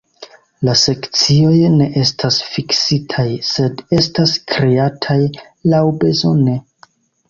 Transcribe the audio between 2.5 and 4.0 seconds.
fiksitaj, sed